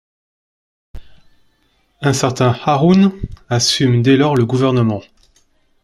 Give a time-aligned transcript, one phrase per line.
[2.01, 3.11] Un certain Haroun
[3.49, 5.03] assume dès lors le gouvernement.